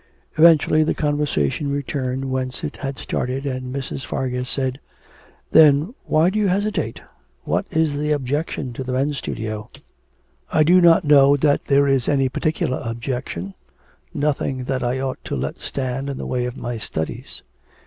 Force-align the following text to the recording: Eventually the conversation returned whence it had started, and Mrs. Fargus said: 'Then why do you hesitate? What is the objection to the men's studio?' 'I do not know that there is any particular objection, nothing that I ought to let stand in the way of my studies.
Eventually 0.35 0.83
the 0.83 0.95
conversation 0.95 1.69
returned 1.69 2.25
whence 2.31 2.63
it 2.63 2.77
had 2.77 2.97
started, 2.97 3.45
and 3.45 3.71
Mrs. 3.71 4.03
Fargus 4.03 4.49
said: 4.49 4.79
'Then 5.51 5.93
why 6.05 6.31
do 6.31 6.39
you 6.39 6.47
hesitate? 6.47 6.99
What 7.43 7.67
is 7.69 7.93
the 7.95 8.11
objection 8.11 8.73
to 8.73 8.83
the 8.83 8.93
men's 8.93 9.19
studio?' 9.19 9.67
'I 10.51 10.63
do 10.63 10.81
not 10.81 11.05
know 11.05 11.37
that 11.37 11.65
there 11.65 11.87
is 11.87 12.09
any 12.09 12.29
particular 12.29 12.81
objection, 12.83 13.53
nothing 14.11 14.63
that 14.63 14.81
I 14.83 14.99
ought 14.99 15.23
to 15.25 15.35
let 15.35 15.59
stand 15.59 16.09
in 16.09 16.17
the 16.17 16.25
way 16.25 16.45
of 16.45 16.57
my 16.57 16.79
studies. 16.79 17.43